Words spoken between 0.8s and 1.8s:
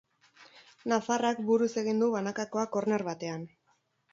Nafarrak buruz